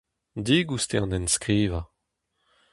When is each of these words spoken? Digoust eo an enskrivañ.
Digoust 0.45 0.91
eo 0.95 1.03
an 1.03 1.15
enskrivañ. 1.19 1.85